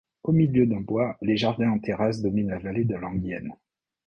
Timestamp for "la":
2.49-2.57